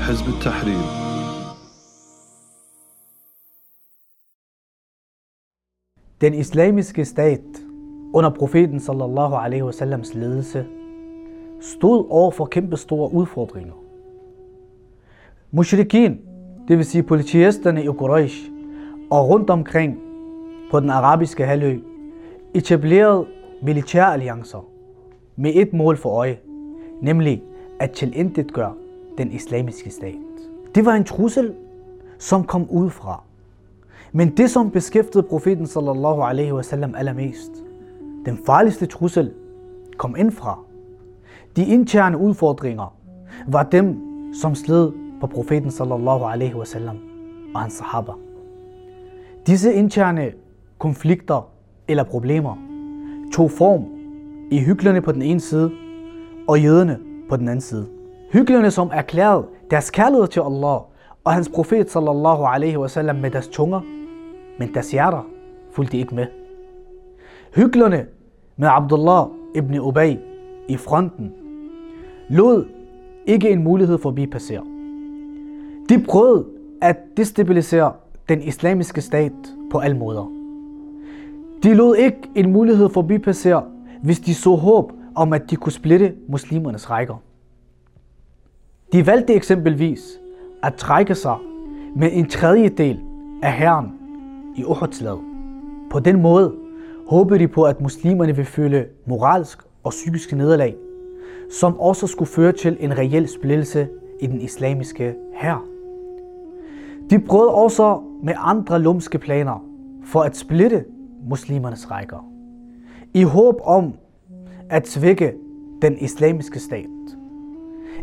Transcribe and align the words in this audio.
حزب 0.00 0.28
التحرير 0.28 1.06
Den 6.20 6.34
islamiske 6.34 7.04
stat 7.04 7.40
under 8.14 8.30
profeten 8.30 8.80
sallallahu 8.80 9.34
alaihi 9.34 9.62
wasallams 9.62 10.14
ledelse 10.14 10.66
stod 11.60 12.06
over 12.10 12.30
for 12.30 12.44
kæmpe 12.44 12.76
store 12.76 13.12
udfordringer. 13.12 13.74
Mushrikin, 15.50 16.20
det 16.68 16.76
vil 16.76 16.84
sige 16.84 17.02
politiesterne 17.02 17.84
i 17.84 17.86
Quraysh 17.86 18.50
og 19.10 19.28
rundt 19.28 19.50
omkring 19.50 19.98
på 20.70 20.80
den 20.80 20.90
arabiske 20.90 21.44
halvø, 21.46 21.78
etablerede 22.54 23.26
militære 23.62 24.12
alliancer 24.12 24.68
med 25.36 25.52
et 25.54 25.72
mål 25.72 25.96
for 25.96 26.10
øje, 26.10 26.38
nemlig 27.02 27.42
at 27.80 27.90
tilintetgøre 27.90 28.74
den 29.23 29.31
islamiske 29.31 29.89
stat. 29.89 30.15
Det 30.75 30.85
var 30.85 30.93
en 30.93 31.03
trussel, 31.03 31.53
som 32.17 32.43
kom 32.43 32.69
udefra. 32.69 33.23
Men 34.11 34.37
det, 34.37 34.49
som 34.49 34.71
beskæftigede 34.71 35.27
profeten 35.27 35.67
sallallahu 35.67 36.21
alaihi 36.21 36.51
wasallam 36.53 36.95
allermest, 36.97 37.51
den 38.25 38.39
farligste 38.45 38.85
trussel, 38.85 39.31
kom 39.97 40.15
indfra. 40.17 40.59
De 41.55 41.65
interne 41.65 42.17
udfordringer 42.17 42.95
var 43.47 43.63
dem, 43.63 43.97
som 44.33 44.55
sled 44.55 44.91
på 45.21 45.27
profeten 45.27 45.71
sallallahu 45.71 46.25
alaihi 46.25 46.55
wasallam 46.55 46.97
og 47.55 47.61
hans 47.61 47.73
sahaba. 47.73 48.11
Disse 49.47 49.73
interne 49.73 50.31
konflikter 50.77 51.49
eller 51.87 52.03
problemer 52.03 52.55
tog 53.33 53.51
form 53.51 53.85
i 54.51 54.59
hyklerne 54.59 55.01
på 55.01 55.11
den 55.11 55.21
ene 55.21 55.39
side 55.39 55.71
og 56.47 56.63
jøderne 56.63 56.99
på 57.29 57.37
den 57.37 57.47
anden 57.47 57.61
side. 57.61 58.00
Hyklerne, 58.33 58.71
som 58.71 58.89
erklærede 58.93 59.45
deres 59.71 59.89
kærlighed 59.89 60.27
til 60.27 60.39
Allah 60.39 60.79
og 61.23 61.33
hans 61.33 61.49
profet 61.49 61.91
sallallahu 61.91 62.43
alaihi 62.45 62.77
wasallam 62.77 63.15
med 63.15 63.31
deres 63.31 63.47
tunger, 63.47 63.81
men 64.59 64.73
deres 64.73 64.91
hjerter 64.91 65.27
fulgte 65.71 65.97
ikke 65.97 66.15
med. 66.15 66.25
Hyklerne 67.55 68.05
med 68.57 68.67
Abdullah 68.71 69.25
ibn 69.55 69.77
Ubay 69.79 70.15
i 70.67 70.77
fronten 70.77 71.33
lod 72.29 72.65
ikke 73.25 73.49
en 73.49 73.63
mulighed 73.63 73.97
forbi 73.97 74.27
passere. 74.27 74.63
De 75.89 76.03
prøvede 76.09 76.45
at 76.81 76.97
destabilisere 77.17 77.93
den 78.29 78.41
islamiske 78.41 79.01
stat 79.01 79.31
på 79.71 79.77
alle 79.79 79.97
måder. 79.97 80.31
De 81.63 81.73
lod 81.73 81.95
ikke 81.95 82.17
en 82.35 82.51
mulighed 82.51 82.89
forbi 82.89 83.17
passere, 83.17 83.63
hvis 84.03 84.19
de 84.19 84.35
så 84.35 84.55
håb 84.55 84.91
om, 85.15 85.33
at 85.33 85.49
de 85.49 85.55
kunne 85.55 85.73
splitte 85.73 86.13
muslimernes 86.27 86.89
rækker. 86.89 87.15
De 88.93 89.07
valgte 89.07 89.33
eksempelvis 89.33 90.19
at 90.63 90.73
trække 90.75 91.15
sig 91.15 91.37
med 91.95 92.09
en 92.13 92.29
tredjedel 92.29 92.99
af 93.43 93.53
herren 93.53 93.93
i 94.55 94.63
Uhudslaget. 94.63 95.19
På 95.91 95.99
den 95.99 96.21
måde 96.21 96.53
håbede 97.07 97.39
de 97.39 97.47
på, 97.47 97.63
at 97.63 97.81
muslimerne 97.81 98.35
ville 98.35 98.51
føle 98.51 98.85
moralsk 99.05 99.59
og 99.83 99.89
psykisk 99.89 100.33
nederlag, 100.33 100.75
som 101.59 101.79
også 101.79 102.07
skulle 102.07 102.29
føre 102.29 102.51
til 102.51 102.77
en 102.79 102.97
reel 102.97 103.27
splittelse 103.27 103.87
i 104.19 104.27
den 104.27 104.41
islamiske 104.41 105.15
hær. 105.35 105.65
De 107.09 107.19
prøvede 107.19 107.53
også 107.53 108.01
med 108.23 108.33
andre 108.37 108.79
lumske 108.79 109.17
planer 109.19 109.65
for 110.03 110.21
at 110.21 110.37
splitte 110.37 110.85
muslimernes 111.29 111.91
rækker, 111.91 112.31
i 113.13 113.23
håb 113.23 113.61
om 113.63 113.93
at 114.69 114.87
svække 114.87 115.33
den 115.81 115.97
islamiske 115.99 116.59
stat. 116.59 117.00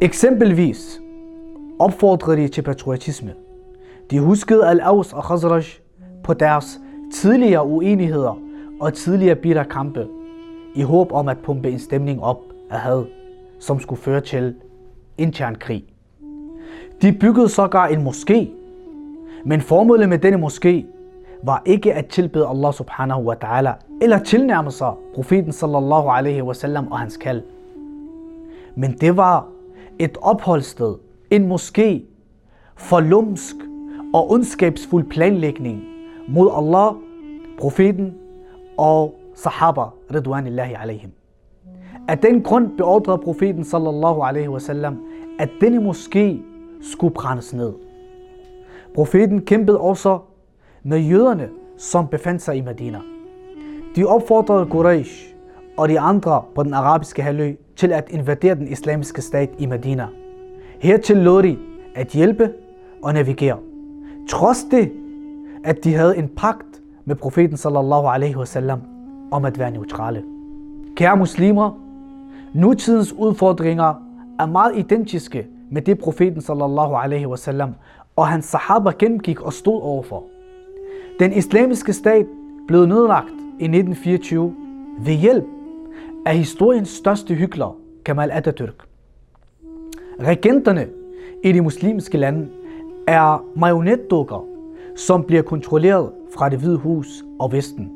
Eksempelvis 0.00 1.00
opfordrede 1.78 2.36
de 2.36 2.48
til 2.48 2.62
patriotisme. 2.62 3.32
De 4.10 4.20
huskede 4.20 4.66
al-Aus 4.66 5.12
og 5.12 5.22
Khazraj 5.22 5.64
på 6.24 6.34
deres 6.34 6.80
tidligere 7.14 7.66
uenigheder 7.66 8.38
og 8.80 8.94
tidligere 8.94 9.36
bitter 9.36 9.62
kampe, 9.64 10.08
i 10.74 10.82
håb 10.82 11.12
om 11.12 11.28
at 11.28 11.38
pumpe 11.38 11.70
en 11.70 11.78
stemning 11.78 12.22
op 12.22 12.38
af 12.70 12.78
had, 12.78 13.04
som 13.60 13.80
skulle 13.80 14.00
føre 14.00 14.20
til 14.20 14.54
intern 15.18 15.54
krig. 15.54 15.84
De 17.02 17.12
byggede 17.12 17.48
sågar 17.48 17.86
en 17.86 18.06
moské, 18.06 18.48
men 19.44 19.60
formålet 19.60 20.08
med 20.08 20.18
denne 20.18 20.46
moské 20.46 20.86
var 21.44 21.62
ikke 21.66 21.94
at 21.94 22.06
tilbede 22.06 22.46
Allah 22.46 22.72
subhanahu 22.72 23.22
wa 23.22 23.34
ta'ala, 23.44 23.72
eller 24.02 24.18
tilnærme 24.18 24.70
sig 24.70 24.92
profeten 25.14 25.52
sallallahu 25.52 26.08
alaihi 26.08 26.42
wasallam 26.42 26.92
og 26.92 26.98
hans 26.98 27.16
kald. 27.16 27.42
Men 28.74 28.92
det 28.92 29.16
var 29.16 29.48
et 29.98 30.18
opholdssted, 30.22 30.94
en 31.30 31.52
moské, 31.52 32.02
for 32.76 33.00
lumsk 33.00 33.56
og 34.14 34.30
ondskabsfuld 34.30 35.04
planlægning 35.04 35.84
mod 36.28 36.50
Allah, 36.56 36.94
profeten 37.58 38.14
og 38.78 39.14
sahaba, 39.34 39.82
ridwanillahi 40.14 40.74
alaihim. 40.74 41.10
Af 42.08 42.18
den 42.18 42.42
grund 42.42 42.76
beordrede 42.76 43.18
profeten 43.18 43.64
sallallahu 43.64 44.22
alaihi 44.22 44.48
wasallam, 44.48 44.98
at 45.38 45.48
denne 45.60 45.90
moské 45.90 46.36
skulle 46.92 47.14
brændes 47.14 47.54
ned. 47.54 47.72
Profeten 48.94 49.40
kæmpede 49.40 49.80
også 49.80 50.18
med 50.82 50.98
jøderne, 50.98 51.48
som 51.76 52.08
befandt 52.08 52.42
sig 52.42 52.56
i 52.56 52.60
Medina. 52.60 53.00
De 53.96 54.04
opfordrede 54.04 54.66
Quraysh 54.70 55.34
og 55.76 55.88
de 55.88 56.00
andre 56.00 56.42
på 56.54 56.62
den 56.62 56.74
arabiske 56.74 57.22
halvø 57.22 57.54
til 57.76 57.92
at 57.92 58.08
invadere 58.10 58.54
den 58.54 58.68
islamiske 58.68 59.22
stat 59.22 59.50
i 59.58 59.66
Medina. 59.66 60.06
Hertil 60.80 61.16
lod 61.16 61.42
de 61.42 61.58
at 61.94 62.08
hjælpe 62.08 62.50
og 63.02 63.14
navigere. 63.14 63.58
Trods 64.28 64.64
det, 64.70 64.92
at 65.64 65.84
de 65.84 65.94
havde 65.94 66.16
en 66.16 66.28
pagt 66.28 66.82
med 67.04 67.16
profeten 67.16 67.56
sallallahu 67.56 68.06
alaihi 68.06 68.36
wasallam 68.36 68.80
om 69.30 69.44
at 69.44 69.58
være 69.58 69.70
neutrale. 69.70 70.22
Kære 70.96 71.16
muslimer, 71.16 71.78
nutidens 72.54 73.12
udfordringer 73.12 73.94
er 74.40 74.46
meget 74.46 74.78
identiske 74.78 75.46
med 75.70 75.82
det 75.82 75.98
profeten 75.98 76.40
sallallahu 76.40 76.94
alaihi 76.94 77.26
wasallam 77.26 77.74
og 78.16 78.26
hans 78.28 78.44
sahaba 78.44 78.90
gennemgik 78.98 79.40
og 79.40 79.52
stod 79.52 79.82
overfor. 79.82 80.24
Den 81.20 81.32
islamiske 81.32 81.92
stat 81.92 82.26
blev 82.68 82.86
nedlagt 82.86 83.32
i 83.58 83.64
1924 83.64 84.54
ved 84.98 85.14
hjælp 85.14 85.44
af 86.26 86.36
historiens 86.36 86.88
største 86.88 87.34
hykler, 87.34 87.76
Kemal 88.04 88.30
Atatürk. 88.30 88.86
Regenterne 90.20 90.88
i 91.44 91.52
de 91.52 91.60
muslimske 91.60 92.18
lande 92.18 92.48
er 93.06 93.44
marionetdukker, 93.56 94.44
som 94.96 95.24
bliver 95.24 95.42
kontrolleret 95.42 96.10
fra 96.34 96.48
det 96.48 96.58
hvide 96.58 96.76
hus 96.76 97.24
og 97.40 97.52
Vesten. 97.52 97.90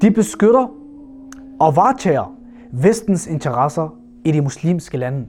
De 0.00 0.10
beskytter 0.10 0.70
og 1.60 1.76
varetager 1.76 2.34
Vestens 2.72 3.26
interesser 3.26 3.96
i 4.24 4.32
de 4.32 4.40
muslimske 4.40 4.96
lande 4.96 5.26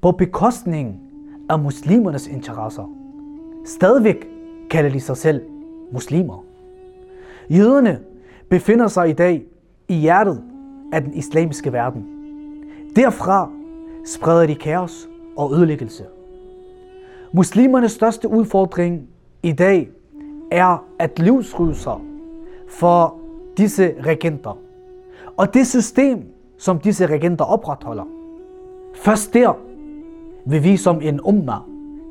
på 0.00 0.12
bekostning 0.12 1.00
af 1.50 1.58
muslimernes 1.58 2.28
interesser. 2.28 2.90
Stadigvæk 3.66 4.28
kalder 4.70 4.90
de 4.90 5.00
sig 5.00 5.16
selv 5.16 5.42
muslimer. 5.92 6.44
Jøderne 7.50 8.00
befinder 8.50 8.88
sig 8.88 9.08
i 9.08 9.12
dag 9.12 9.44
i 9.88 9.94
hjertet 9.94 10.42
af 10.92 11.02
den 11.02 11.14
islamiske 11.14 11.72
verden. 11.72 12.06
Derfra 12.96 13.50
spreder 14.04 14.46
de 14.46 14.54
kaos 14.54 15.08
og 15.36 15.54
ødelæggelse. 15.54 16.04
Muslimernes 17.32 17.92
største 17.92 18.28
udfordring 18.28 19.08
i 19.42 19.52
dag 19.52 19.88
er 20.50 20.84
at 20.98 21.18
livsryde 21.18 21.74
for 22.68 23.18
disse 23.56 23.94
regenter. 24.02 24.58
Og 25.36 25.54
det 25.54 25.66
system, 25.66 26.24
som 26.58 26.78
disse 26.78 27.06
regenter 27.06 27.44
opretholder. 27.44 28.04
Først 28.94 29.34
der 29.34 29.52
vil 30.46 30.64
vi 30.64 30.76
som 30.76 31.00
en 31.00 31.20
umma 31.20 31.54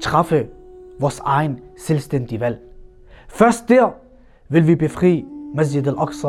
træffe 0.02 0.48
vores 1.00 1.20
egen 1.20 1.60
selvstændige 1.78 2.40
valg. 2.40 2.60
Først 3.28 3.70
der 3.70 3.90
vil 4.50 4.68
vi 4.68 4.76
befri 4.76 5.26
Masjid 5.56 5.88
al-Aqsa 5.88 6.28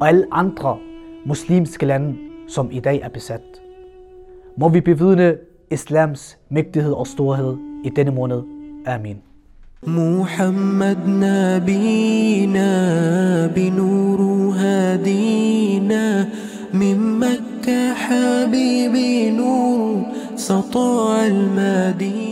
og 0.00 0.08
alle 0.08 0.26
andre 0.30 0.78
muslimske 1.25 1.85
lande, 1.85 2.15
som 2.47 2.71
i 2.71 2.79
dag 2.79 2.99
er 3.03 3.09
besat. 3.09 3.61
Må 4.57 4.69
vi 4.69 4.81
bevidne 4.81 5.37
islams 5.71 6.37
mægtighed 6.49 6.93
og 6.93 7.07
storhed 7.07 7.57
i 7.85 7.89
denne 7.89 8.11
måned. 8.11 8.41
Amin. 8.85 9.21
محمد 9.87 10.97
نبينا 11.07 12.71
بنور 13.55 14.51
هدينا 14.57 16.29
من 16.73 17.19
مكة 17.19 17.93
حبيبي 17.93 19.29
نور 19.29 20.01
سطاع 20.35 21.27
المدينة 21.27 22.22